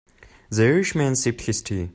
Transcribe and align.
The 0.49 0.63
Irish 0.65 0.95
man 0.95 1.15
sipped 1.15 1.41
his 1.41 1.61
tea. 1.61 1.89